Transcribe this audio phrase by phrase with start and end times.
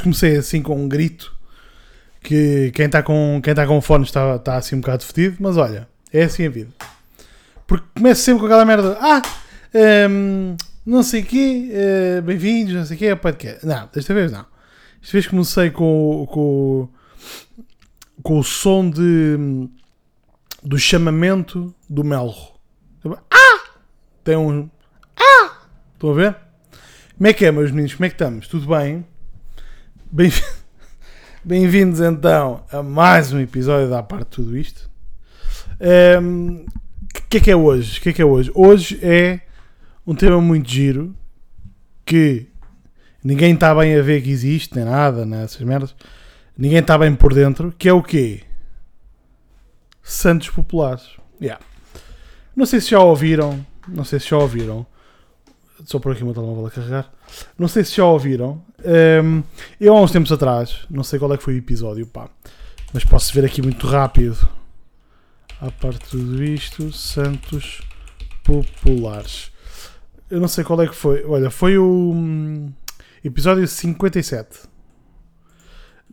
[0.00, 1.36] Comecei assim com um grito
[2.22, 5.56] que quem está com, quem tá com fone está, está assim um bocado fedido, mas
[5.56, 6.70] olha, é assim a vida.
[7.66, 8.98] Porque começo sempre com aquela merda.
[9.00, 9.22] Ah,
[10.10, 13.64] hum, não sei o quê, eh, bem-vindos, não sei o quê, podcast.
[13.64, 14.44] Não, desta vez não.
[15.00, 16.88] Desta vez comecei com, com,
[18.22, 19.68] com o som de,
[20.62, 22.56] do chamamento do melro.
[23.30, 23.70] Ah!
[24.24, 24.68] Tem um.
[25.16, 25.58] Ah!
[25.94, 26.36] Estão a ver?
[27.16, 27.94] Como é que é, meus meninos?
[27.94, 28.48] Como é que estamos?
[28.48, 29.04] Tudo bem?
[30.10, 30.30] Bem-
[31.44, 34.90] Bem-vindos então a mais um episódio da parte de tudo isto.
[35.80, 36.64] Ehm,
[37.16, 38.00] O que é que é hoje?
[38.00, 38.50] Que é que é hoje?
[38.54, 39.40] Hoje é
[40.06, 41.14] um tema muito giro
[42.04, 42.46] que
[43.22, 45.94] ninguém está bem a ver que existe, nem nada, nessas merdas.
[46.56, 48.42] Ninguém está bem por dentro, que é o quê?
[50.02, 51.16] Santos Populares.
[51.40, 51.62] Yeah.
[52.54, 54.86] Não sei se já ouviram, não sei se já ouviram.
[55.84, 57.12] Só por aqui o meu telemóvel a carregar.
[57.58, 58.62] Não sei se já ouviram.
[58.84, 59.42] Ehm,
[59.80, 62.28] eu há uns tempos atrás, não sei qual é que foi o episódio, pá,
[62.92, 64.36] mas posso ver aqui muito rápido.
[65.60, 67.80] A parte de tudo isto, Santos
[68.44, 69.50] Populares.
[70.30, 71.24] Eu não sei qual é que foi.
[71.24, 72.72] Olha, foi o hum,
[73.24, 74.58] episódio 57.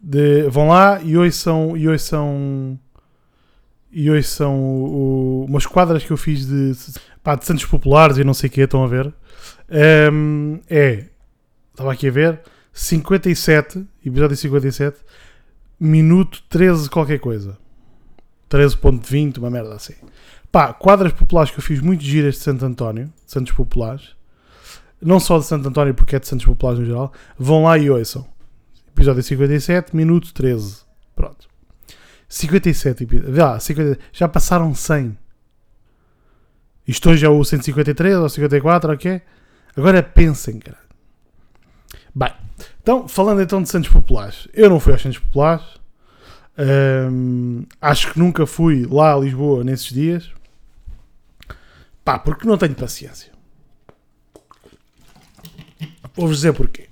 [0.02, 2.78] De, vão lá e ouçam, e ouçam,
[3.92, 6.74] e ouçam o, o- umas quadras que eu fiz de,
[7.24, 9.14] pá, de Santos Populares e não sei o que, estão a ver.
[10.12, 11.06] Hum, é,
[11.74, 15.00] estava aqui a ver, 57, episódio 57,
[15.80, 17.58] minuto 13 qualquer coisa.
[18.50, 19.96] 13.20, uma merda assim.
[20.52, 24.16] Pá, quadras populares que eu fiz muito giras de Santo António, de Santos Populares.
[25.02, 27.12] Não só de Santo António, porque é de Santos Populares no geral.
[27.38, 28.26] Vão lá e ouçam.
[28.90, 30.84] Episódio 57, minuto 13.
[31.16, 31.48] Pronto.
[32.30, 33.36] 57 episódios.
[33.36, 35.18] Vê lá, 50 já passaram 100.
[36.88, 39.22] Isto hoje é o 153 ou 54, ok?
[39.76, 40.83] Agora pensem, cara.
[42.16, 42.32] Bem,
[42.82, 44.48] então, falando então de Santos Populares.
[44.54, 45.66] Eu não fui aos Santos Populares.
[47.10, 50.32] Hum, acho que nunca fui lá a Lisboa nesses dias.
[52.04, 53.32] Pá, porque não tenho paciência.
[56.16, 56.90] Vou-vos dizer porquê.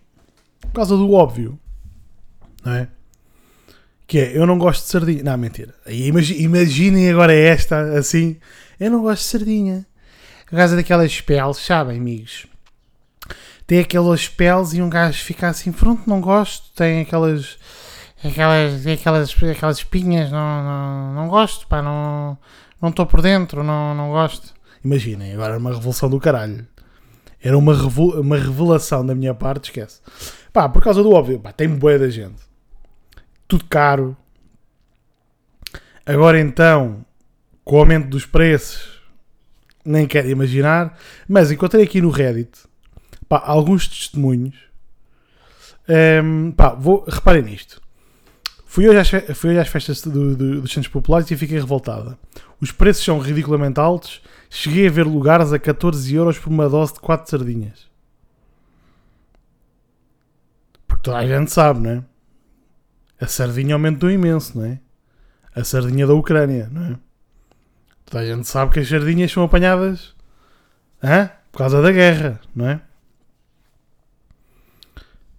[0.62, 1.60] Por causa do óbvio.
[2.64, 2.88] Não é?
[4.08, 5.24] Que é, eu não gosto de sardinha.
[5.24, 5.76] Não, mentira.
[5.88, 8.38] Imaginem agora esta, assim.
[8.80, 9.86] Eu não gosto de sardinha.
[10.46, 12.48] Por causa daquelas peles, sabem, amigos?
[13.72, 16.74] Tem aquelas peles e um gajo fica assim, pronto, não gosto.
[16.76, 17.58] Tem aquelas
[18.22, 22.38] aquelas, aquelas, aquelas espinhas, não, não, não gosto, pá, não
[22.82, 24.54] não estou por dentro, não, não gosto.
[24.84, 26.68] Imaginem, agora era uma revolução do caralho.
[27.42, 30.02] Era uma, uma revelação da minha parte, esquece.
[30.52, 32.42] Pá, por causa do óbvio, pá, tem boa da gente.
[33.48, 34.18] Tudo caro.
[36.06, 37.06] Agora então,
[37.64, 39.02] com o aumento dos preços,
[39.86, 42.70] nem quero imaginar, mas encontrei aqui no Reddit,
[43.32, 44.56] pá, alguns testemunhos.
[45.88, 47.82] Ehm, pá, vou, reparem nisto.
[48.66, 52.18] Fui hoje às, fui hoje às festas do- do- dos Santos Populares e fiquei revoltada.
[52.60, 54.22] Os preços são ridiculamente altos.
[54.50, 57.90] Cheguei a ver lugares a 14 euros por uma dose de 4 sardinhas.
[60.88, 62.04] Porque toda a gente sabe, não é?
[63.22, 64.80] A sardinha aumentou imenso, não é?
[65.56, 66.96] A sardinha da Ucrânia, não é?
[68.06, 70.14] Toda a gente sabe que as sardinhas são apanhadas
[71.02, 71.30] hã?
[71.52, 72.82] por causa da guerra, não é?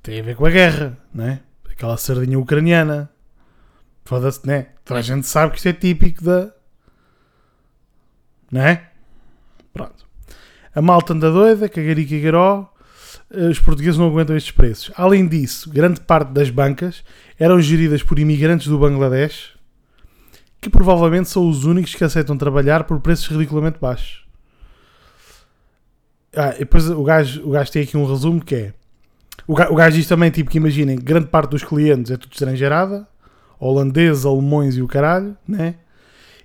[0.03, 1.41] Tem a ver com a guerra, não é?
[1.71, 3.11] Aquela sardinha ucraniana.
[4.05, 4.69] Foda-se, né?
[4.85, 6.53] Toda a gente sabe que isto é típico da.
[8.51, 8.91] Não é?
[9.73, 10.05] Pronto.
[10.75, 12.73] A malta anda doida, cagarica e garó.
[13.31, 14.91] eh, Os portugueses não aguentam estes preços.
[14.97, 17.05] Além disso, grande parte das bancas
[17.39, 19.57] eram geridas por imigrantes do Bangladesh,
[20.61, 24.27] que provavelmente são os únicos que aceitam trabalhar por preços ridiculamente baixos.
[26.35, 28.75] Ah, e depois o gajo, o gajo tem aqui um resumo que é
[29.47, 32.33] o ga- o gajo diz também, tipo, que imaginem, grande parte dos clientes é tudo
[32.33, 33.07] estrangeirada,
[33.59, 35.77] holandeses, alemães e o caralho, né?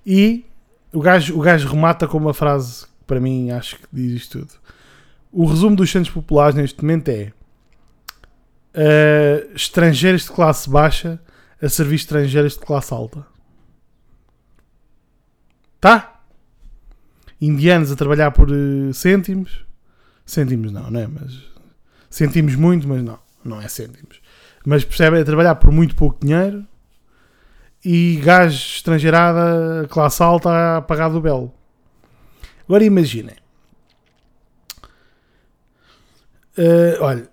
[0.06, 0.46] E
[0.94, 4.40] o gajo, o gajo remata com uma frase que para mim acho que diz isto
[4.40, 4.52] tudo.
[5.32, 7.32] O resumo dos centros populares neste momento é
[8.74, 11.20] eh, estrangeiros de classe baixa
[11.62, 13.26] a servir estrangeiros de classe alta.
[15.80, 16.22] Tá?
[17.40, 19.66] Indianos a trabalhar por eh, cêntimos.
[20.26, 21.08] Cêntimos não, não é?
[21.08, 21.34] Mas
[22.10, 24.20] sentimos muito, mas não, não é cêntimos.
[24.66, 26.66] Mas percebe, é trabalhar por muito pouco dinheiro
[27.86, 31.54] e gajo estrangeirada, classe alta, a pagar do belo.
[32.68, 33.36] Agora imaginem.
[36.58, 37.30] Eh, olha,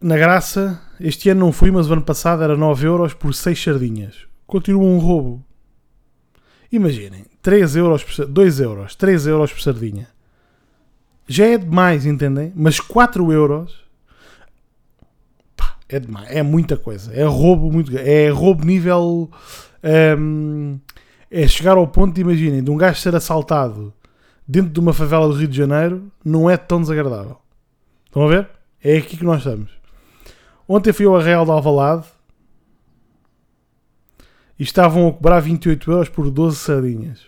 [0.00, 3.62] na graça, este ano não fui, mas o ano passado era 9 euros por 6
[3.62, 4.26] sardinhas.
[4.46, 5.44] Continua um roubo.
[6.72, 10.08] Imaginem, 3 euros por, sa- 2 euros, 3 euros por sardinha.
[11.26, 12.52] Já é demais, entendem?
[12.56, 13.86] Mas 4 euros.
[15.88, 16.30] É demais.
[16.30, 17.12] É muita coisa.
[17.14, 19.30] É roubo muito É roubo nível.
[20.18, 20.78] hum,
[21.30, 23.92] é chegar ao ponto de, imaginem, de um gajo ser assaltado
[24.46, 27.38] dentro de uma favela do Rio de Janeiro não é tão desagradável.
[28.06, 28.48] Estão a ver?
[28.82, 29.70] É aqui que nós estamos.
[30.66, 32.06] Ontem fui ao Arreal de Alvalade
[34.58, 37.26] e estavam a cobrar 28 euros por 12 sardinhas.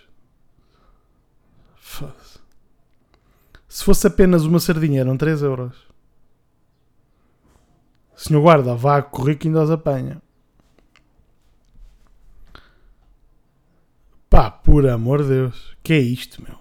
[3.68, 5.76] Se fosse apenas uma sardinha, eram 3 euros.
[8.20, 10.20] Senhor guarda, vá correr que ainda os apanha.
[14.28, 15.74] Pá, por amor de Deus.
[15.82, 16.58] Que é isto, meu?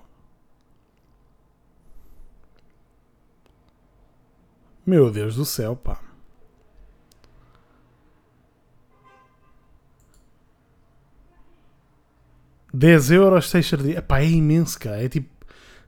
[4.86, 6.00] Meu Deus do céu, pá.
[12.74, 14.06] Dez euros, 6 sardinhas.
[14.06, 15.04] Pá, é imenso, cara.
[15.04, 15.30] É tipo.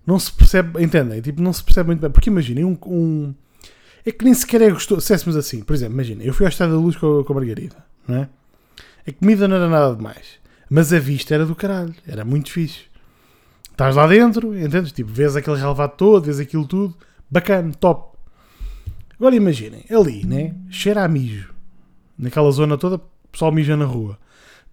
[0.05, 0.83] Não se percebe.
[0.83, 1.21] Entendem?
[1.21, 2.11] Tipo, não se percebe muito bem.
[2.11, 3.33] Porque imaginem, um, um.
[4.05, 5.01] É que nem sequer é gostoso.
[5.01, 7.35] Se éssemos assim, por exemplo, imagina, eu fui ao Estado da Luz com, com a
[7.35, 7.77] Margarida,
[8.07, 8.29] não é?
[9.07, 10.39] A comida não era nada demais.
[10.69, 11.93] Mas a vista era do caralho.
[12.07, 12.85] Era muito fixe.
[13.71, 14.91] Estás lá dentro, entendes?
[14.91, 16.95] Tipo, vês aquele relevado todo, vês aquilo tudo.
[17.29, 18.17] Bacana, top.
[19.19, 20.55] Agora imaginem, ali, né?
[20.69, 21.53] Cheira a mijo.
[22.17, 23.01] Naquela zona toda, o
[23.31, 24.17] pessoal mija na rua.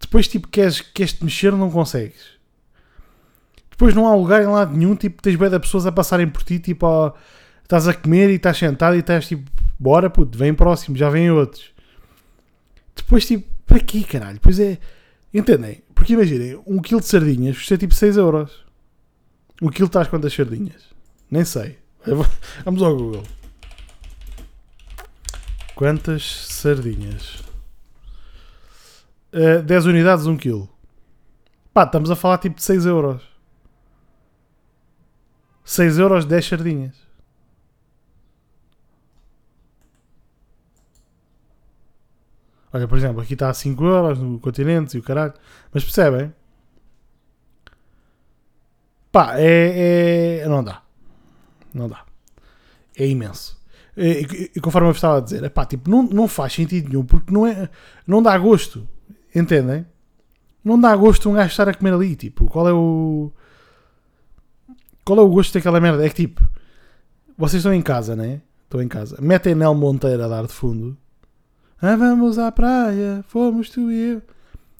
[0.01, 2.39] Depois, tipo, queres, queres te mexer, não consegues.
[3.71, 6.43] Depois não há lugar em lado nenhum, tipo, tens bem de pessoas a passarem por
[6.43, 7.15] ti, tipo,
[7.69, 9.49] estás a comer e estás sentado e estás tipo,
[9.79, 11.71] bora puto, vem próximo, já vêm outros.
[12.97, 14.41] Depois, tipo, para quê, caralho?
[14.41, 14.79] Pois é,
[15.33, 15.83] entendem?
[15.95, 18.65] Porque imaginem, um quilo de sardinhas custa tipo 6 euros.
[19.61, 20.83] Um quilo estás quantas sardinhas?
[21.31, 21.79] Nem sei.
[22.65, 23.25] Vamos ao Google.
[25.75, 27.43] Quantas sardinhas?
[29.31, 30.71] Uh, 10 unidades, 1 quilo.
[31.75, 33.23] Pá, estamos a falar tipo de 6 euros.
[35.65, 37.08] 6 euros, 10 sardinhas.
[42.73, 45.35] Olha, por exemplo, aqui está a 5 euros no continente e o caralho.
[45.73, 46.33] Mas percebem?
[49.11, 50.83] Pá, é, é, Não dá.
[51.73, 52.05] Não dá.
[52.97, 53.59] É imenso.
[53.97, 57.05] E, e, conforme eu estava a dizer, é pá, tipo, não, não faz sentido nenhum
[57.05, 57.69] porque não, é,
[58.07, 58.87] não dá gosto.
[59.35, 59.87] Entendem?
[60.65, 62.15] Não dá gosto um gajo estar a comer ali.
[62.17, 63.33] Tipo, qual é o.
[65.05, 66.05] Qual é o gosto daquela merda?
[66.05, 66.47] É que tipo,
[67.37, 68.43] vocês estão em casa, né?
[68.65, 69.17] Estão em casa.
[69.21, 70.97] Metem Nel Monteiro a dar de fundo.
[71.81, 74.23] Ah, vamos à praia, fomos tu e eu.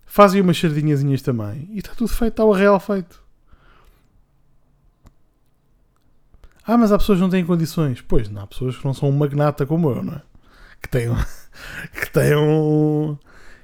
[0.05, 1.69] Fazem umas sardinhazinhas também.
[1.73, 3.23] E está tudo feito, está o real feito.
[6.67, 8.01] Ah, mas há pessoas que não têm condições.
[8.01, 10.23] Pois, não há pessoas que não são um magnata como eu, não é?
[10.83, 11.09] Que têm,
[11.93, 13.17] que têm um.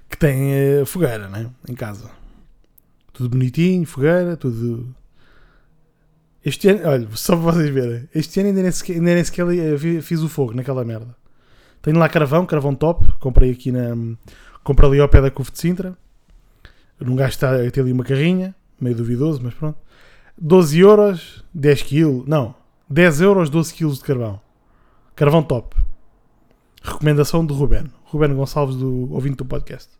[0.08, 1.50] que têm uh, fogueira, né?
[1.68, 2.10] Em casa.
[3.12, 4.94] Tudo bonitinho, fogueira, tudo.
[6.44, 9.46] Este ano, olha, só para vocês verem, este ano ainda nem sequer, ainda nem sequer
[9.48, 11.16] eh, fiz o fogo naquela merda.
[11.84, 13.06] Tenho lá carvão, carvão top.
[13.20, 13.94] Comprei aqui na.
[14.62, 15.94] Comprei ali ao pé da Cove de Sintra.
[16.98, 19.78] Num gajo está a ter ali uma carrinha, meio duvidoso, mas pronto.
[20.38, 22.24] 12 euros, 10 kg.
[22.26, 22.54] Não,
[22.88, 24.40] 10 euros, 12 kg de carvão.
[25.14, 25.76] Carvão top.
[26.82, 27.84] Recomendação de Ruben.
[28.04, 29.90] Ruben Gonçalves, do ouvinte do podcast.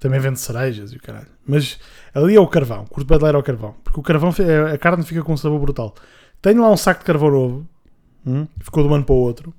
[0.00, 1.28] Também vende cerejas e o caralho.
[1.46, 1.78] Mas
[2.12, 2.84] ali é o carvão.
[2.86, 3.76] Curto bem ao carvão.
[3.84, 4.34] Porque o carvão,
[4.74, 5.94] a carne fica com um sabor brutal.
[6.42, 7.68] Tenho lá um saco de carvão novo.
[8.26, 9.54] Hum, ficou de um ano para o outro.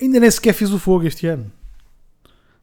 [0.00, 1.50] Ainda nem sequer fiz o fogo este ano.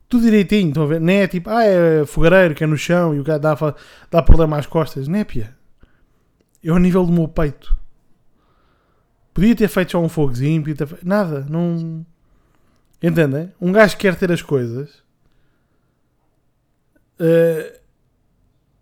[0.08, 1.02] Tudo direitinho, estão a ver?
[1.02, 3.56] Nem é tipo, ah, é fogareiro que é no chão e o cara dá,
[4.12, 5.08] dá problema às costas.
[5.08, 5.56] Népia.
[6.64, 7.78] É ao nível do meu peito.
[9.34, 11.08] Podia ter feito só um fogozinho, podia ter feito...
[11.08, 12.06] Nada, não.
[13.02, 13.52] Entendem?
[13.60, 15.04] Um gajo quer ter as coisas.
[17.20, 17.80] Uh,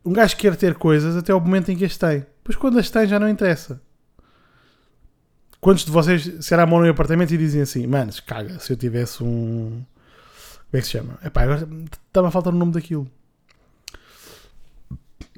[0.04, 2.20] um gajo quer ter coisas até ao momento em que as tem.
[2.20, 3.82] Depois quando as tem já não interessa.
[5.62, 8.78] Quantos de vocês se a mão no apartamento e dizem assim, manos, caga, se eu
[8.78, 9.86] tivesse um.
[10.72, 11.20] Como é que se chama?
[11.24, 11.70] Epá, agora
[12.08, 13.08] estava a faltar o nome daquilo.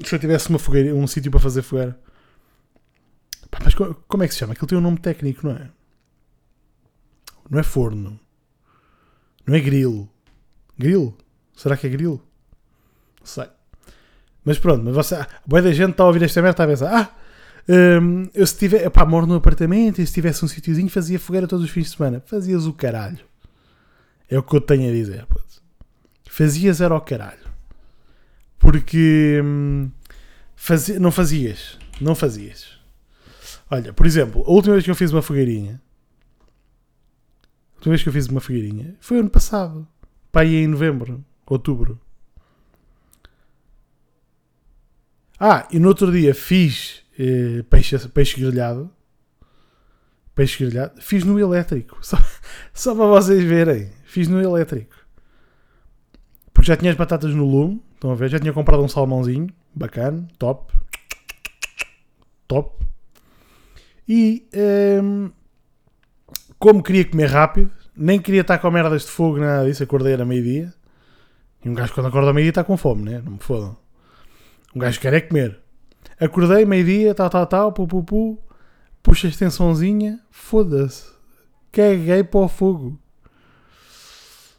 [0.05, 1.99] Se eu tivesse uma fogueira, um sítio para fazer fogueira.
[3.43, 4.53] Epá, mas como é que se chama?
[4.53, 5.69] Aquilo tem um nome técnico, não é?
[7.49, 8.17] Não é forno.
[9.45, 10.09] Não é grill.
[10.79, 11.17] Grill?
[11.53, 12.21] Será que é grill?
[13.19, 13.49] Não sei.
[14.45, 16.97] Mas pronto, mas você, boa da gente está a ouvir esta merda está a pensar,
[16.97, 17.22] ah,
[17.67, 21.47] um, eu se tiver, pá, moro num apartamento e se tivesse um sítiozinho fazia fogueira
[21.47, 22.21] todos os fins de semana.
[22.25, 23.25] Fazias o caralho.
[24.29, 25.25] É o que eu tenho a dizer.
[26.29, 27.51] Fazias era o caralho.
[28.59, 29.89] Porque hum,
[30.55, 31.77] fazia, não fazias.
[32.01, 32.79] Não fazias.
[33.69, 35.81] Olha, por exemplo, a última vez que eu fiz uma fogueirinha.
[37.73, 39.87] A última vez que eu fiz uma fogueirinha foi ano passado.
[40.31, 41.99] Pá, em novembro, outubro.
[45.39, 48.89] Ah, e no outro dia fiz eh, peixe, peixe grelhado.
[50.35, 51.01] Peixe grelhado.
[51.01, 51.97] Fiz no elétrico.
[52.03, 52.17] Só,
[52.73, 53.91] só para vocês verem.
[54.05, 54.95] Fiz no elétrico.
[56.53, 57.83] Porque já tinha as batatas no lume.
[57.93, 58.29] Estão a ver?
[58.29, 59.47] Já tinha comprado um salmãozinho.
[59.73, 60.27] Bacana.
[60.37, 60.73] Top.
[62.47, 62.83] Top.
[64.07, 64.47] E
[65.01, 65.31] hum,
[66.59, 69.83] como queria comer rápido, nem queria estar com merdas de fogo, nada disso.
[69.83, 70.73] Acordei era meio-dia.
[71.63, 73.21] E um gajo quando acorda ao meio-dia está com fome, né?
[73.23, 73.77] Não me fodam.
[74.75, 75.62] Um gajo quer é comer.
[76.19, 78.39] Acordei meio-dia, tal, tal, tal, pu, pu, pu.
[79.01, 81.11] Puxa a extensãozinha, foda-se.
[81.71, 82.99] Caguei para o fogo.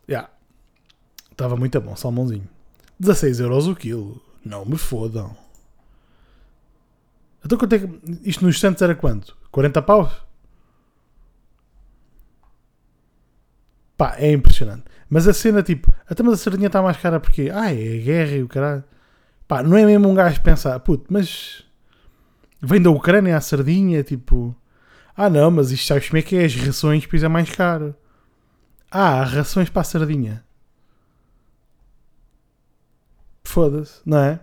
[0.09, 0.29] Já.
[1.31, 2.49] Estava muito bom, salmãozinho.
[2.99, 4.21] 16 euros o quilo.
[4.45, 5.35] Não me fodam.
[7.45, 8.01] Então quanto é que...
[8.29, 9.37] Isto nos Santos era quanto?
[9.51, 10.13] 40 paus?
[13.97, 14.85] Pá, é impressionante.
[15.09, 18.03] Mas a cena, tipo, até mas a sardinha está mais cara porque, ah, é a
[18.03, 18.85] guerra e o caralho.
[19.47, 21.65] Pá, não é mesmo um gajo pensar, puto, mas
[22.61, 24.57] vem da Ucrânia a sardinha, tipo,
[25.17, 26.45] ah não, mas isto sabes como é que é?
[26.45, 27.95] As rações depois é mais caro.
[28.91, 30.45] Ah, rações para a sardinha.
[33.45, 34.41] Foda-se, não é?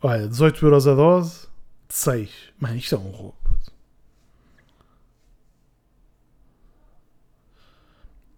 [0.00, 1.46] Olha, 18 euros a dose,
[1.88, 2.30] de 6.
[2.58, 3.36] Mano, isto é um roubo.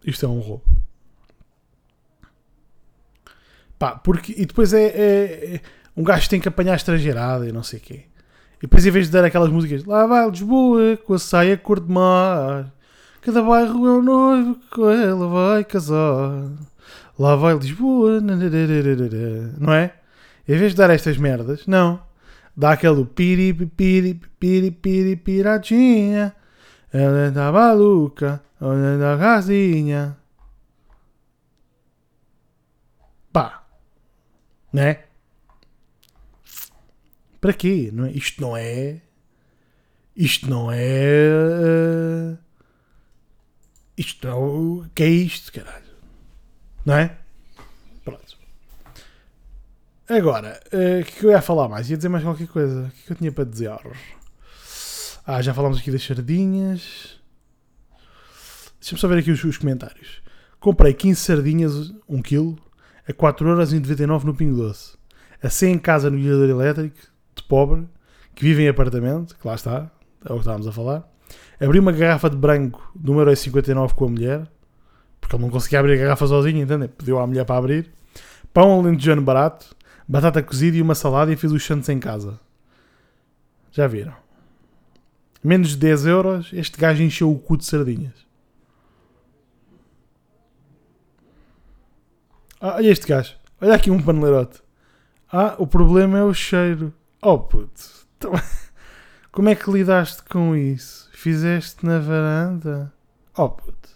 [0.05, 0.74] Isto é um roubo.
[3.77, 4.33] Pá, porque.
[4.37, 5.61] E depois é, é, é
[5.95, 8.05] Um gajo tem que apanhar estrangeirada e não sei o quê.
[8.57, 11.79] E depois, em vez de dar aquelas músicas, lá vai Lisboa com a saia cor
[11.79, 12.73] de mar,
[13.21, 16.49] cada bairro é um noivo com ela vai casar.
[17.17, 19.93] Lá vai Lisboa, não é?
[20.47, 21.99] Em vez de dar estas merdas, não.
[22.55, 26.33] Dá aquele piri, piri, piri, piri, piradinha.
[26.93, 30.17] Ela está maluca, olha da casinha.
[33.33, 33.64] Pá.
[34.75, 35.05] Né?
[37.39, 37.89] Para quê?
[37.93, 38.11] Não é?
[38.11, 38.99] Isto não é.
[40.13, 41.29] Isto não é.
[41.31, 42.37] Uh,
[43.97, 44.79] isto não.
[44.79, 45.85] O que é isto, caralho?
[46.85, 47.17] Não é?
[48.03, 48.37] Pronto.
[50.09, 51.89] Agora, o uh, que eu ia falar mais?
[51.89, 52.87] Ia dizer mais qualquer coisa.
[52.87, 53.71] O que eu tinha para dizer?
[55.25, 57.17] Ah, já falámos aqui das sardinhas.
[58.81, 60.21] Deixa-me só ver aqui os, os, comentários.
[60.59, 62.57] Comprei 15 sardinhas, 1 kg,
[63.07, 64.97] a 4,99€ no Pingo Doce.
[65.41, 66.97] A 100 em casa no guiador elétrico,
[67.35, 67.87] de pobre,
[68.33, 69.91] que vive em apartamento, que lá está,
[70.23, 71.07] é o que estávamos a falar.
[71.59, 74.47] Abri uma garrafa de branco de 1,59€ com a mulher,
[75.21, 76.87] porque ele não conseguia abrir a garrafa sozinho, entende?
[76.87, 77.91] Pediu à mulher para abrir.
[78.53, 79.75] Pão alentejano barato,
[80.07, 82.39] batata cozida e uma salada e fiz os chantes em casa.
[83.71, 84.13] Já viram?
[85.43, 88.24] Menos de 10 euros, este gajo encheu o cu de sardinhas.
[92.67, 93.35] Ah, olha este gajo.
[93.61, 94.59] Olha aqui um paneleirote.
[95.31, 96.91] Ah, o problema é o cheiro.
[97.21, 97.79] Oh puto.
[98.17, 98.31] Então,
[99.31, 101.07] como é que lidaste com isso?
[101.13, 102.91] Fizeste na varanda?
[103.37, 103.89] Oh puto.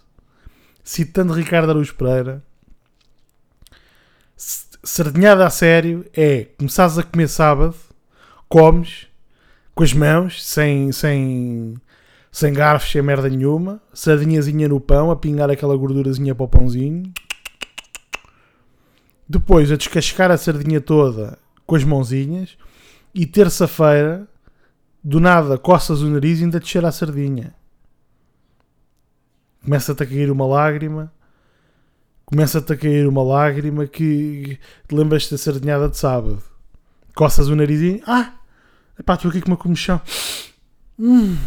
[0.84, 2.44] Citando Ricardo Aruz Pereira.
[4.36, 7.74] Sardinhada a sério é começares a comer sábado,
[8.48, 9.08] comes
[9.74, 11.74] com as mãos, sem, sem,
[12.30, 17.12] sem garfos, sem merda nenhuma, sardinhazinha no pão, a pingar aquela gordurazinha para o pãozinho.
[19.30, 22.58] Depois a descascar a sardinha toda com as mãozinhas
[23.14, 24.26] e terça-feira,
[25.04, 27.54] do nada, coças o nariz e ainda descer a sardinha.
[29.62, 31.12] Começa-te a cair uma lágrima.
[32.24, 34.58] Começa-te a cair uma lágrima que
[34.88, 36.42] te lembras da sardinhada de sábado.
[37.14, 38.02] Coças o narizinho.
[38.08, 38.32] Ah!
[38.98, 40.00] Epá, estou aqui com uma comichão.
[40.98, 41.38] Hum,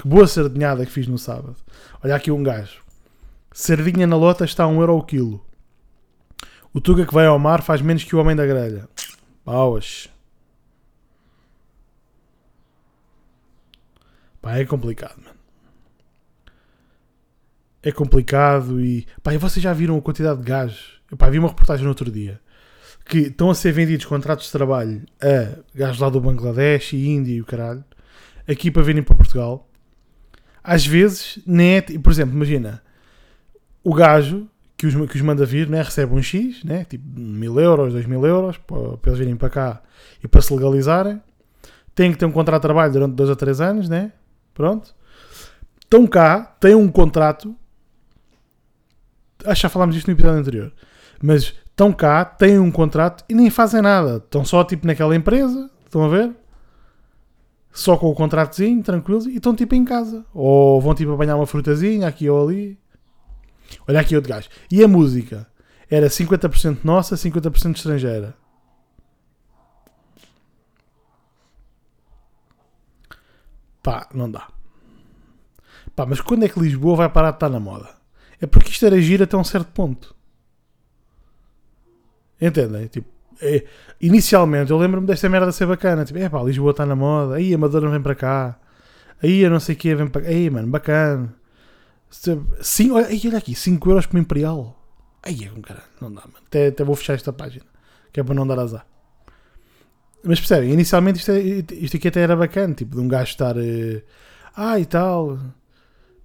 [0.00, 1.56] que boa sardinhada que fiz no sábado.
[2.02, 2.80] Olha aqui um gajo.
[3.52, 5.45] Sardinha na lota está a 1 euro o quilo.
[6.76, 8.86] O Tuga que vai ao mar faz menos que o homem da grelha.
[9.42, 10.10] Pauas.
[14.42, 15.38] Pá, é complicado, mano.
[17.82, 19.06] É complicado e.
[19.22, 21.00] Pá, e vocês já viram a quantidade de gajos?
[21.16, 22.42] Pá, vi uma reportagem no outro dia
[23.06, 27.32] que estão a ser vendidos contratos de trabalho a gajos lá do Bangladesh e Índia
[27.32, 27.82] e o caralho,
[28.46, 29.66] aqui para virem para Portugal.
[30.62, 31.80] Às vezes, nem é.
[31.80, 32.82] Por exemplo, imagina
[33.82, 37.58] o gajo que os, que os manda vir né, recebe um X, né, tipo mil
[37.58, 39.82] euros, dois mil euros, para, para eles virem para cá
[40.22, 41.20] e para se legalizarem.
[41.94, 44.12] Tem que ter um contrato de trabalho durante dois ou três anos, né?
[44.52, 44.94] Pronto.
[45.80, 47.56] Estão cá, têm um contrato.
[49.44, 50.72] Acho que já falámos disto no episódio anterior.
[51.22, 54.16] Mas estão cá, têm um contrato e nem fazem nada.
[54.16, 56.34] Estão só tipo naquela empresa, estão a ver?
[57.72, 60.24] Só com o contratozinho, tranquilos, e estão tipo em casa.
[60.34, 62.78] Ou vão tipo apanhar uma frutazinha aqui ou ali.
[63.88, 64.48] Olha aqui outro gajo.
[64.70, 65.46] E a música?
[65.90, 68.34] Era 50% nossa, 50% estrangeira.
[73.82, 74.48] Pá, não dá.
[75.94, 77.88] Pá, mas quando é que Lisboa vai parar de estar na moda?
[78.40, 80.14] É porque isto era giro até um certo ponto.
[82.40, 82.86] Entendem?
[82.88, 83.08] Tipo,
[83.40, 83.64] é,
[84.00, 86.04] inicialmente eu lembro-me desta merda ser bacana.
[86.04, 87.36] Tipo, é pá, Lisboa está na moda.
[87.36, 88.58] Aí a Madonna vem para cá.
[89.22, 90.28] Aí a não sei o que vem para cá.
[90.28, 91.34] Aí, mano, bacana.
[92.60, 94.74] Sim, olha, olha aqui, 5 euros o Imperial.
[95.22, 96.44] Aí é com cara, não dá, mano.
[96.46, 97.64] Até, até vou fechar esta página.
[98.12, 98.86] Que é para não dar azar.
[100.24, 101.40] Mas percebem, inicialmente isto, é,
[101.74, 102.74] isto aqui até era bacana.
[102.74, 103.56] Tipo, de um gajo estar.
[103.56, 104.02] Uh,
[104.56, 105.38] ah, e tal.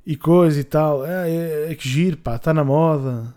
[0.05, 1.05] E coisa e tal.
[1.05, 3.36] É, é, é que giro, pá, está na moda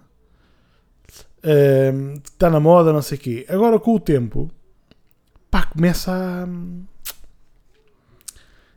[2.25, 3.46] está na moda, não sei o quê.
[3.49, 4.50] Agora com o tempo,
[5.50, 6.46] pá, começa a.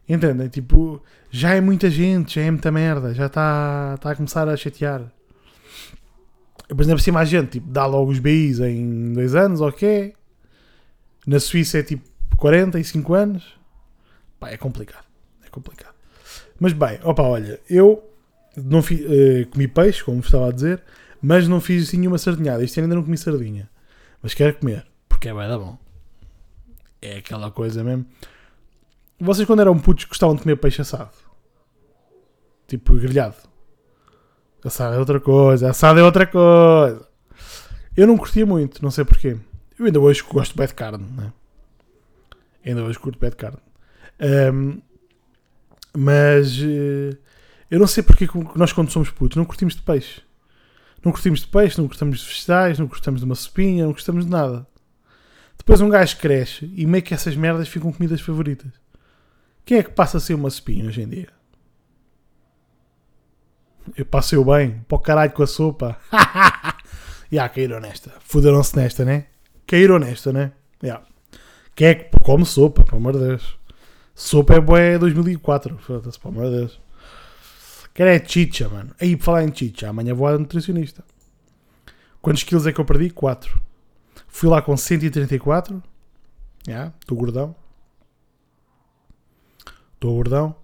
[0.07, 0.47] Entendem?
[0.47, 4.55] Tipo, já é muita gente, já é muita merda, já está tá a começar a
[4.55, 5.11] chatear.
[6.67, 10.13] Por exemplo, se mais gente, tipo, dá logo os BIs em dois anos, ok.
[11.25, 13.57] Na Suíça é tipo 45 anos.
[14.39, 15.05] Pá, é complicado.
[15.45, 15.95] É complicado.
[16.59, 18.03] Mas bem, opa, olha, eu
[18.55, 20.81] não uh, comi peixe, como estava a dizer,
[21.21, 22.63] mas não fiz assim nenhuma sardinhada.
[22.63, 23.69] Ano ainda não comi sardinha.
[24.21, 25.77] Mas quero comer, porque é bem da bom.
[27.01, 28.05] É aquela coisa mesmo.
[29.19, 31.11] Vocês quando eram putos gostavam de comer peixe assado?
[32.67, 33.35] Tipo grelhado.
[34.63, 37.07] Assado é outra coisa, assado é outra coisa.
[37.95, 39.37] Eu não curtia muito, não sei porquê.
[39.79, 41.33] Eu ainda hoje gosto bem de carne, né?
[42.65, 43.57] Ainda hoje curto bem de carne.
[44.19, 44.81] Um,
[45.95, 47.17] mas uh,
[47.71, 50.21] eu não sei porque nós quando somos putos não curtimos de peixe.
[51.03, 54.25] Não curtimos de peixe, não gostamos de vegetais, não gostamos de uma sopinha, não gostamos
[54.25, 54.67] de nada.
[55.57, 58.71] Depois um gajo cresce e meio que essas merdas ficam comidas favoritas.
[59.67, 61.27] Quem é que passa a ser uma sopinha hoje em dia?
[63.97, 65.97] Eu passei bem, para o caralho com a sopa.
[67.29, 68.13] Ya, caíram nesta.
[68.21, 69.25] Fuderam-se nesta, né?
[69.67, 70.53] Caíram nesta, né?
[70.81, 71.01] Ya.
[71.75, 73.59] Quem é que come sopa, pelo amor de Deus?
[74.15, 76.79] Sopa é boé 2004, foda-se, pelo amor de Deus.
[77.93, 78.95] Quero é chicha, mano.
[79.01, 81.03] Aí, para falar em chicha, amanhã vou à nutricionista.
[82.21, 83.09] Quantos quilos é que eu perdi?
[83.09, 83.61] 4.
[84.29, 85.83] Fui lá com 134.
[86.65, 87.53] Já, yeah, gordão.
[89.97, 90.55] Estou gordão.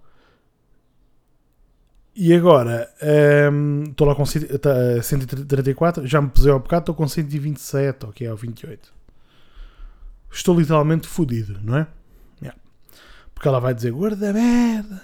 [2.14, 2.88] E agora,
[3.52, 6.02] um, estou lá com 134.
[6.02, 8.94] Tá, já me pesei ao bocado, estou com 127, ok, ou 28.
[10.30, 11.88] Estou literalmente fodido, não é?
[12.40, 12.60] Yeah.
[13.34, 15.02] Porque ela vai dizer: gordo da merda.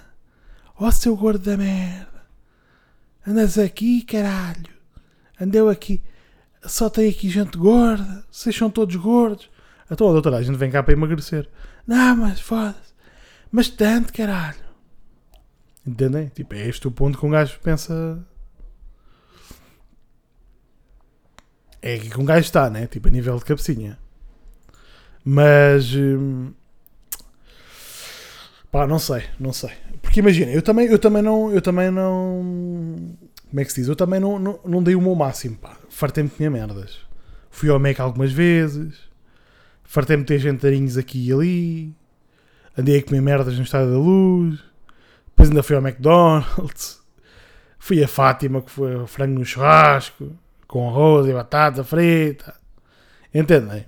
[0.79, 2.23] Ó oh, seu gordo da merda.
[3.27, 4.71] Andas aqui, caralho.
[5.39, 6.01] Andeu aqui.
[6.63, 8.23] Só tem aqui gente gorda.
[8.31, 9.49] Vocês são todos gordos.
[9.89, 11.49] Então, doutora, a gente vem cá para emagrecer.
[11.85, 12.90] Não, mas foda-se.
[13.51, 14.71] Mas tanto, caralho.
[15.85, 16.27] Entendem?
[16.27, 18.25] Tipo, é este o ponto que um gajo pensa.
[21.81, 22.87] É aqui que um gajo está, né?
[22.87, 23.97] Tipo, a nível de cabecinha.
[25.25, 25.93] Mas.
[25.93, 26.53] Hum,
[28.71, 29.71] pá, não sei, não sei.
[30.01, 31.51] Porque imagina, eu também, eu também não.
[31.51, 33.17] Eu também não.
[33.49, 33.89] Como é que se diz?
[33.89, 35.77] Eu também não, não, não dei o meu máximo, pá.
[35.89, 36.99] Fartei-me de comer merdas.
[37.49, 38.97] Fui ao Mac algumas vezes.
[39.83, 42.00] Fartei-me de ter jantarinhos aqui e ali.
[42.77, 44.59] Andei a comer merdas no Estado da Luz.
[45.27, 47.01] Depois ainda fui ao McDonald's.
[47.83, 50.31] Fui a Fátima, que foi frango no churrasco.
[50.67, 52.53] Com arroz e batata frita.
[53.33, 53.87] Entendem?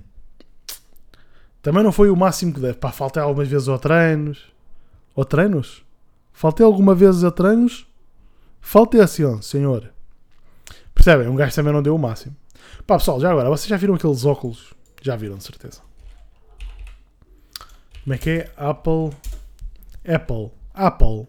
[1.62, 2.74] Também não foi o máximo que deve.
[2.74, 4.52] Pá, faltei algumas vezes ao treinos.
[5.14, 5.84] Ou treinos?
[6.32, 7.86] Faltei alguma vez a treinos?
[8.60, 9.92] Faltei assim, senhor.
[10.92, 11.28] Percebem?
[11.28, 12.34] Um gajo também não deu o máximo.
[12.86, 14.74] Pá, pessoal, já agora, vocês já viram aqueles óculos?
[15.00, 15.80] Já viram, de certeza.
[18.04, 18.52] Como é que é?
[18.56, 19.16] Apple.
[20.06, 20.50] Apple.
[20.74, 21.26] Apple.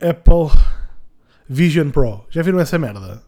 [0.00, 0.60] Apple
[1.48, 2.24] Vision Pro.
[2.30, 3.22] Já viram essa merda?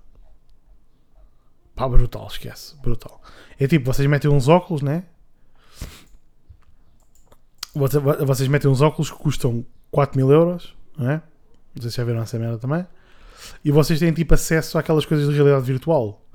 [1.75, 2.77] Pá, brutal, esquece.
[2.81, 3.21] Brutal.
[3.59, 5.05] É tipo, vocês metem uns óculos, né?
[8.25, 11.23] vocês metem uns óculos que custam 4 mil euros, não é?
[11.75, 12.87] Não sei se já viram essa merda também.
[13.63, 16.26] E vocês têm tipo acesso àquelas coisas de realidade virtual.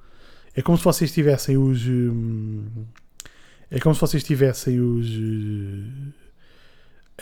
[0.56, 1.86] É como se vocês tivessem os.
[1.86, 2.86] Hum,
[3.70, 5.08] é como se vocês tivessem os.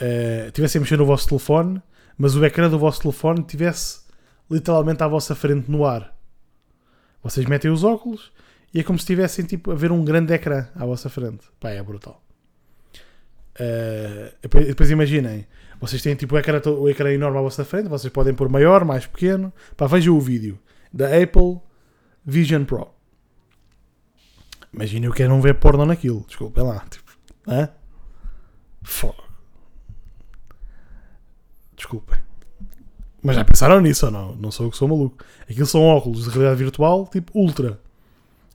[0.00, 1.80] Uh, tivessem a mexer no vosso telefone,
[2.16, 4.00] mas o ecrã do vosso telefone tivesse
[4.50, 6.16] literalmente à vossa frente no ar.
[7.22, 8.32] Vocês metem os óculos
[8.74, 11.46] e é como se estivessem tipo, a ver um grande ecrã à vossa frente.
[11.60, 12.22] Pá, é brutal.
[13.60, 14.32] Uh,
[14.66, 15.46] depois imaginem,
[15.80, 18.84] vocês têm tipo o ecrã, o ecrã enorme à vossa frente, vocês podem pôr maior,
[18.84, 19.52] mais pequeno.
[19.76, 20.58] Pá, vejam o vídeo
[20.92, 21.60] da Apple
[22.24, 22.99] Vision Pro.
[24.72, 26.84] Imaginem eu quero não ver porno naquilo, desculpem lá.
[26.88, 27.12] Tipo,
[27.48, 27.68] hã?
[31.76, 32.18] Desculpem.
[33.22, 34.34] Mas já pensaram nisso ou não?
[34.36, 35.24] Não sou eu que sou maluco.
[35.42, 37.80] Aquilo são óculos de realidade virtual, tipo ultra.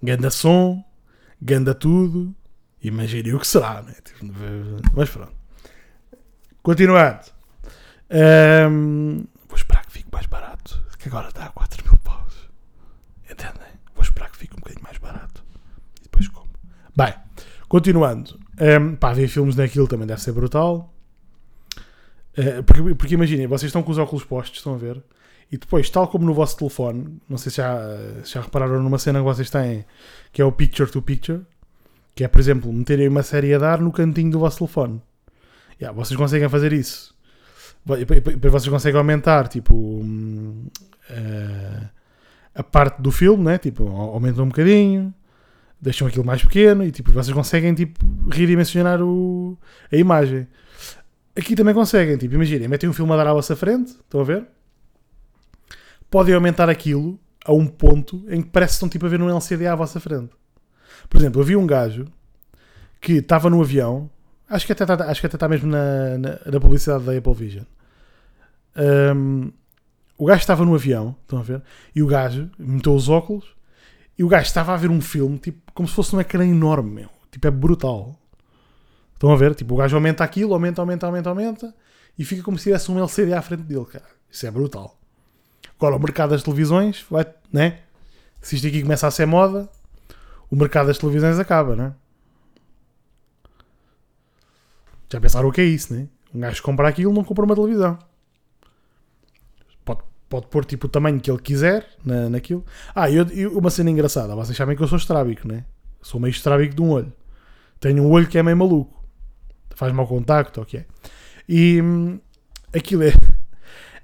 [0.02, 0.84] Ganda som,
[1.42, 2.36] ganda tudo
[2.86, 3.96] Imagine o que será, né?
[4.04, 4.26] Tipo,
[4.94, 5.34] mas pronto.
[6.62, 7.26] Continuando.
[8.12, 10.86] Ahm, vou esperar que fique mais barato.
[11.00, 12.48] Que agora está a 4 mil paus.
[13.24, 13.74] Entendem?
[13.96, 15.25] Vou esperar que fique um bocadinho mais barato.
[16.96, 17.14] Bem,
[17.68, 18.40] continuando.
[18.60, 20.94] Um, pá, ver filmes naquilo também deve ser brutal.
[22.38, 25.04] Uh, porque, porque imaginem, vocês estão com os óculos postos, estão a ver?
[25.52, 27.78] E depois, tal como no vosso telefone, não sei se já,
[28.24, 29.86] se já repararam numa cena que vocês têm,
[30.32, 31.42] que é o picture to picture,
[32.16, 35.02] que é, por exemplo, meterem uma série a dar no cantinho do vosso telefone.
[35.80, 37.14] Yeah, vocês conseguem fazer isso.
[37.86, 41.90] Depois vocês conseguem aumentar, tipo, uh,
[42.56, 43.58] a parte do filme, né?
[43.58, 45.14] Tipo, aumentam um bocadinho,
[45.86, 49.56] deixam aquilo mais pequeno e tipo, vocês conseguem tipo, redimensionar o,
[49.92, 50.48] a imagem.
[51.38, 54.24] Aqui também conseguem, tipo, imaginem, metem um filme a dar à vossa frente, estão a
[54.24, 54.48] ver?
[56.10, 59.30] Podem aumentar aquilo a um ponto em que parece que estão tipo a ver um
[59.30, 60.32] LCD à vossa frente.
[61.08, 62.06] Por exemplo, eu vi um gajo
[63.00, 64.10] que estava no avião,
[64.50, 67.34] acho que até está, acho que até está mesmo na, na, na publicidade da Apple
[67.36, 67.66] Vision.
[68.76, 69.52] Um,
[70.18, 71.62] o gajo estava no avião, estão a ver?
[71.94, 73.56] E o gajo meteu os óculos
[74.18, 76.90] e o gajo estava a ver um filme, tipo, como se fosse um ecrã enorme,
[76.90, 77.10] meu.
[77.30, 78.18] Tipo, é brutal.
[79.14, 79.54] Estão a ver?
[79.54, 81.76] Tipo, o gajo aumenta aquilo, aumenta, aumenta, aumenta, aumenta
[82.18, 84.06] e fica como se tivesse um LCD à frente dele, cara.
[84.32, 84.98] Isso é brutal.
[85.78, 87.82] Agora, o mercado das televisões, vai, né?
[88.42, 89.70] Se isto aqui começa a ser moda,
[90.50, 91.94] o mercado das televisões acaba, né?
[95.12, 96.08] Já pensaram o que é isso, né?
[96.34, 98.00] Um gajo compra aquilo, não compra uma televisão
[100.30, 102.66] pode pôr tipo o tamanho que ele quiser na, naquilo.
[102.94, 105.66] Ah, e uma cena engraçada, vocês sabem que eu sou estrábico, né?
[106.02, 107.14] Sou meio estrábico de um olho.
[107.80, 109.04] Tenho um olho que é meio maluco.
[109.76, 110.86] Faz mau contacto, ok.
[111.48, 112.20] E hum,
[112.74, 113.14] aquilo é.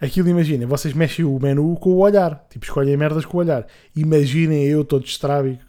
[0.02, 2.48] Aquilo, imaginem, vocês mexem o menu com o olhar.
[2.50, 3.68] Tipo, escolhem merdas com o olhar.
[3.96, 5.64] Imaginem eu todo estrábico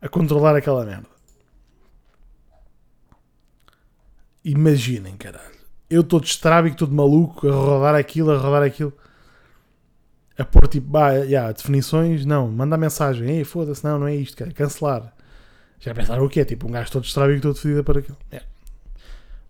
[0.00, 1.06] a controlar aquela merda.
[4.42, 5.60] Imaginem, caralho.
[5.90, 8.94] Eu todo estrábico, todo maluco, a rodar aquilo, a rodar aquilo
[10.40, 14.36] a pôr tipo, ah, yeah, definições, não, manda mensagem, ei, foda-se, não, não é isto,
[14.36, 15.14] cara, cancelar.
[15.78, 16.44] Já pensaram o que é?
[16.44, 18.16] Tipo, um gajo todo estrábico, todo fedido para aquilo.
[18.30, 18.42] É.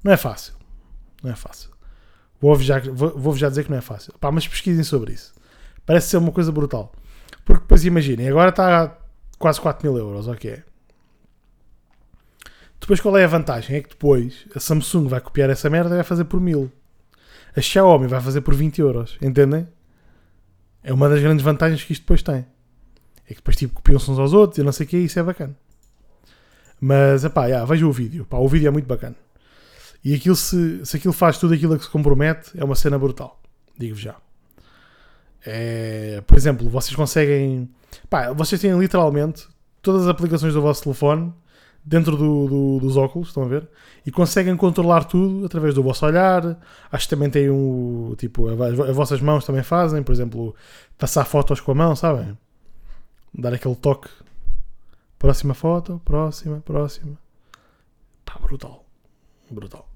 [0.03, 0.55] Não é fácil.
[1.23, 1.71] Não é fácil.
[2.41, 4.15] Vou-vos já, vou já dizer que não é fácil.
[4.19, 5.35] Pá, mas pesquisem sobre isso.
[5.85, 6.93] Parece ser uma coisa brutal.
[7.45, 8.97] Porque depois imaginem, agora está
[9.39, 10.63] quase 4 mil euros, ok.
[12.81, 13.77] Depois qual é a vantagem?
[13.77, 16.71] É que depois a Samsung vai copiar essa merda e vai fazer por mil.
[17.57, 19.69] A Xiaomi vai fazer por 20 euros, entendem?
[20.83, 22.47] É uma das grandes vantagens que isto depois tem.
[23.27, 25.23] É que depois tipo, copiam-se uns aos outros e não sei o que, isso é
[25.23, 25.57] bacana.
[26.81, 28.27] Mas, pá, yeah, veja o vídeo.
[28.31, 29.17] O vídeo é muito bacana.
[30.03, 32.99] E aquilo, se, se aquilo faz tudo aquilo a que se compromete, é uma cena
[32.99, 33.41] brutal.
[33.79, 34.17] Digo-vos já.
[35.45, 37.69] É, por exemplo, vocês conseguem.
[38.35, 39.47] Vocês têm literalmente
[39.83, 41.33] todas as aplicações do vosso telefone
[41.85, 43.69] dentro do, do, dos óculos, estão a ver?
[44.05, 46.59] E conseguem controlar tudo através do vosso olhar.
[46.91, 48.15] Acho que também tem um.
[48.17, 50.55] Tipo, as vossas mãos também fazem, por exemplo,
[50.99, 52.37] passar fotos com a mão, sabem?
[53.33, 54.09] Dar aquele toque.
[55.19, 57.19] Próxima foto, próxima, próxima.
[58.25, 58.85] Pá, brutal.
[59.51, 59.89] Brutal.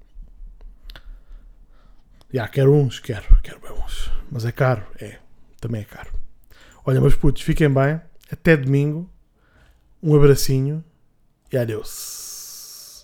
[2.31, 4.11] Já, quero uns, quero, quero bem uns.
[4.29, 5.19] Mas é caro, é.
[5.59, 6.13] Também é caro.
[6.85, 7.99] Olha, meus putos, fiquem bem.
[8.31, 9.09] Até domingo.
[10.03, 10.83] Um abracinho
[11.51, 13.03] e adeus.